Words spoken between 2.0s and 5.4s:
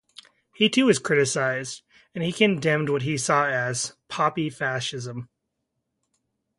and he condemned what he saw as "poppy fascism".